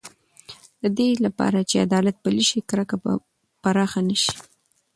د 0.81 0.83
دې 0.97 1.09
لپاره 1.25 1.59
چې 1.69 1.83
عدالت 1.87 2.15
پلی 2.23 2.43
شي، 2.49 2.59
کرکه 2.69 2.95
به 3.03 3.11
پراخه 3.61 4.01
نه 4.09 4.15
شي. 4.23 4.35